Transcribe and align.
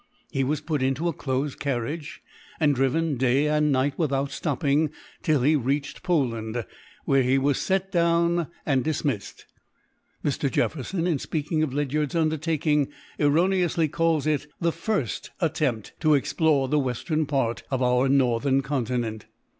He 0.31 0.43
was 0.43 0.61
put 0.61 0.81
into 0.81 1.07
a 1.07 1.13
close 1.13 1.53
carriage, 1.53 2.23
and 2.59 2.73
driven 2.73 3.17
day 3.17 3.45
and 3.47 3.71
night, 3.71 3.99
without 3.99 4.31
stopping, 4.31 4.89
till 5.21 5.43
he 5.43 5.55
reached 5.55 6.01
Poland, 6.01 6.65
where 7.05 7.21
he 7.21 7.37
was 7.37 7.59
set 7.59 7.91
down 7.91 8.47
and 8.65 8.83
dismissed. 8.83 9.45
Mr. 10.25 10.49
Jefferson, 10.49 11.05
in 11.05 11.19
speaking 11.19 11.61
of 11.61 11.71
Ledyard's 11.71 12.15
undertaking, 12.15 12.87
erroneously 13.19 13.87
calls 13.87 14.25
it 14.25 14.47
"the 14.59 14.71
first 14.71 15.29
attempt 15.39 15.93
to 15.99 16.15
explore 16.15 16.67
the 16.67 16.79
western 16.79 17.27
part 17.27 17.61
of 17.69 17.83
our 17.83 18.09
northern 18.09 18.61
continent." 18.63 19.27